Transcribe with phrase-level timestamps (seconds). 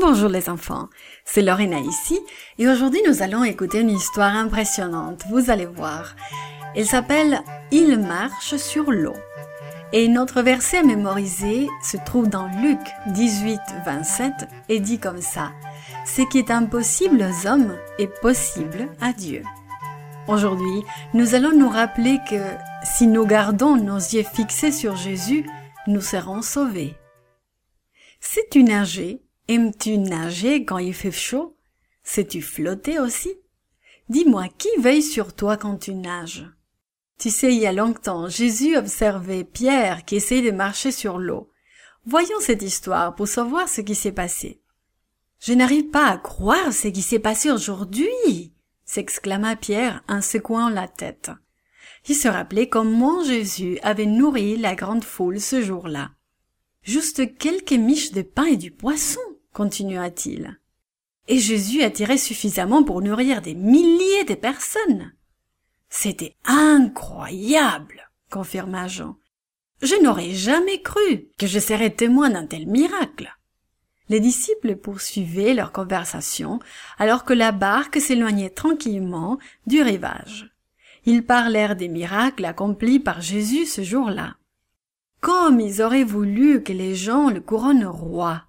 [0.00, 0.88] Bonjour les enfants,
[1.26, 2.18] c'est Lorena ici
[2.58, 6.16] et aujourd'hui nous allons écouter une histoire impressionnante, vous allez voir.
[6.74, 9.16] Elle s'appelle Il marche sur l'eau.
[9.92, 14.32] Et notre verset à mémoriser se trouve dans Luc 18, 27
[14.70, 15.52] et dit comme ça.
[16.06, 19.42] Ce qui est impossible aux hommes est possible à Dieu.
[20.28, 20.82] Aujourd'hui,
[21.12, 22.40] nous allons nous rappeler que
[22.84, 25.44] si nous gardons nos yeux fixés sur Jésus,
[25.86, 26.94] nous serons sauvés.
[28.20, 29.20] Sais-tu nager
[29.50, 31.56] Aimes-tu nager quand il fait chaud?
[32.04, 33.34] Sais-tu flotter aussi?
[34.08, 36.46] Dis-moi, qui veille sur toi quand tu nages?
[37.18, 41.50] Tu sais, il y a longtemps, Jésus observait Pierre qui essayait de marcher sur l'eau.
[42.06, 44.62] Voyons cette histoire pour savoir ce qui s'est passé.
[45.40, 48.52] Je n'arrive pas à croire ce qui s'est passé aujourd'hui,
[48.84, 51.32] s'exclama Pierre en secouant la tête.
[52.06, 56.12] Il se rappelait comment Jésus avait nourri la grande foule ce jour-là.
[56.84, 59.18] Juste quelques miches de pain et du poisson
[59.52, 60.58] continua-t-il.
[61.28, 65.12] Et Jésus a tiré suffisamment pour nourrir des milliers de personnes.
[65.88, 69.16] C'était incroyable, confirma Jean.
[69.82, 73.34] Je n'aurais jamais cru que je serais témoin d'un tel miracle.
[74.08, 76.58] Les disciples poursuivaient leur conversation
[76.98, 80.50] alors que la barque s'éloignait tranquillement du rivage.
[81.06, 84.36] Ils parlèrent des miracles accomplis par Jésus ce jour-là.
[85.20, 88.42] Comme ils auraient voulu que les gens le couronnent roi.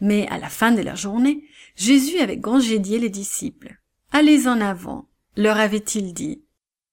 [0.00, 1.44] Mais à la fin de la journée,
[1.76, 3.78] Jésus avait congédié les disciples.
[4.12, 6.44] Allez en avant, leur avait-il dit.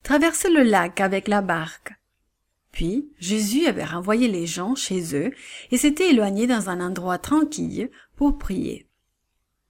[0.04, 1.94] Traversez le lac avec la barque.
[2.72, 5.32] Puis Jésus avait renvoyé les gens chez eux
[5.72, 8.88] et s'était éloigné dans un endroit tranquille pour prier.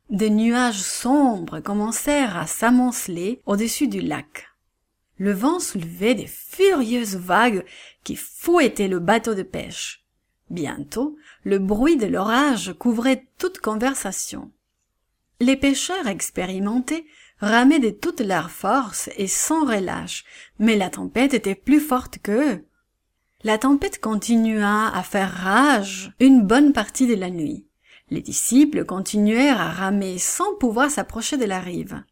[0.10, 4.50] Des nuages sombres commencèrent à s'amonceler au-dessus du lac.
[5.18, 7.64] Le vent soulevait des furieuses vagues
[8.04, 10.01] qui fouettaient le bateau de pêche.
[10.52, 14.52] Bientôt, le bruit de l'orage couvrait toute conversation.
[15.40, 17.08] Les pêcheurs expérimentés
[17.40, 20.26] ramaient de toute leur force et sans relâche,
[20.60, 22.66] mais la tempête était plus forte qu'eux.
[23.44, 27.66] La tempête continua à faire rage une bonne partie de la nuit.
[28.10, 32.04] Les disciples continuèrent à ramer sans pouvoir s'approcher de la rive.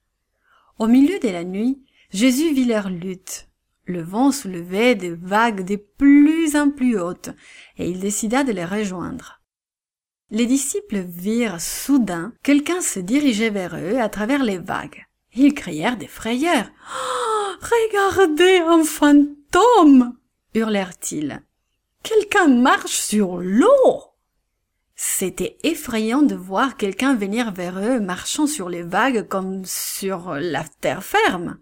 [0.78, 3.49] Au milieu de la nuit, Jésus vit leur lutte.
[3.89, 7.31] Le vent soulevait des vagues de plus en plus hautes,
[7.75, 9.41] et il décida de les rejoindre.
[10.29, 15.07] Les disciples virent soudain quelqu'un se diriger vers eux à travers les vagues.
[15.33, 16.69] Ils crièrent des frayeurs.
[16.94, 20.16] Oh, regardez un fantôme
[20.53, 21.41] hurlèrent-ils.
[22.03, 24.03] Quelqu'un marche sur l'eau.
[24.95, 30.63] C'était effrayant de voir quelqu'un venir vers eux marchant sur les vagues comme sur la
[30.79, 31.57] terre ferme.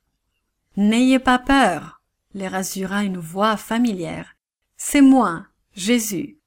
[0.75, 1.97] N'ayez pas peur,
[2.38, 4.36] les rassura une voix familière.
[4.78, 6.38] C'est moi, Jésus.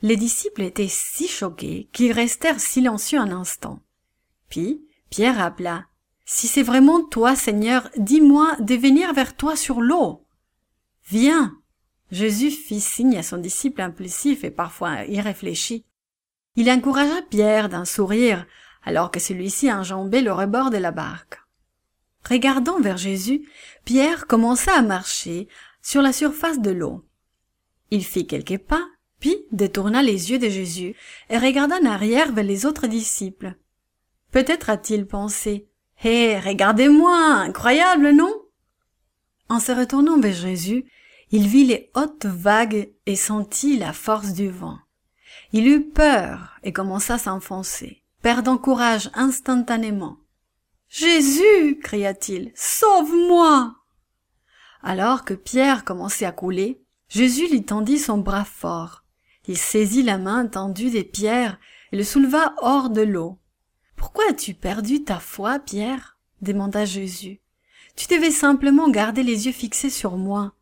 [0.00, 3.80] Les disciples étaient si choqués qu'ils restèrent silencieux un instant.
[4.48, 5.86] Puis Pierre appela.
[6.24, 10.24] Si c'est vraiment toi, Seigneur, dis-moi de venir vers toi sur l'eau.
[11.08, 11.58] Viens.
[12.12, 15.84] Jésus fit signe à son disciple impulsif et parfois irréfléchi.
[16.54, 18.46] Il encouragea Pierre d'un sourire,
[18.84, 21.40] alors que celui-ci enjambait le rebord de la barque.
[22.28, 23.48] Regardant vers Jésus,
[23.84, 25.48] Pierre commença à marcher
[25.80, 27.04] sur la surface de l'eau.
[27.90, 28.84] Il fit quelques pas,
[29.20, 30.96] puis détourna les yeux de Jésus
[31.30, 33.54] et regarda en arrière vers les autres disciples.
[34.32, 35.68] Peut-être a-t-il pensé
[36.02, 38.34] Hé, regardez-moi, incroyable, non?
[39.48, 40.84] En se retournant vers Jésus,
[41.30, 44.78] il vit les hautes vagues et sentit la force du vent.
[45.52, 50.18] Il eut peur et commença à s'enfoncer, perdant courage instantanément.
[50.88, 53.74] Jésus cria-t-il, sauve-moi
[54.82, 59.04] Alors que Pierre commençait à couler, Jésus lui tendit son bras fort.
[59.46, 61.58] Il saisit la main tendue des pierres
[61.92, 63.38] et le souleva hors de l'eau.
[63.96, 66.18] Pourquoi as-tu perdu ta foi, Pierre?
[66.40, 67.40] demanda Jésus.
[67.96, 70.52] Tu devais simplement garder les yeux fixés sur moi.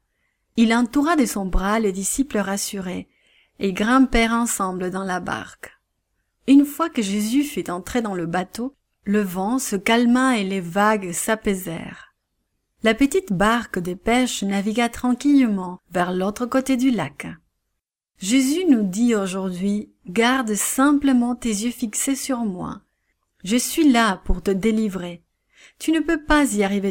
[0.57, 3.09] Il entoura de son bras les disciples rassurés,
[3.59, 5.79] et grimpèrent ensemble dans la barque.
[6.47, 10.61] Une fois que Jésus fut entré dans le bateau, le vent se calma et les
[10.61, 12.15] vagues s'apaisèrent.
[12.83, 17.27] La petite barque de pêche navigua tranquillement vers l'autre côté du lac.
[18.19, 22.83] Jésus nous dit aujourd'hui, garde simplement tes yeux fixés sur moi.
[23.43, 25.23] Je suis là pour te délivrer.
[25.79, 26.83] Tu ne peux pas y arriver